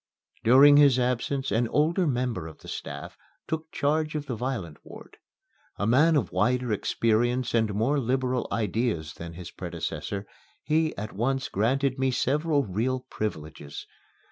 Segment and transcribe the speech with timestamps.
[0.43, 3.15] During his absence an older member of the staff
[3.47, 5.17] took charge of the violent ward.
[5.77, 10.25] A man of wider experience and more liberal ideas than his predecessor,
[10.63, 13.85] he at once granted me several real privileges.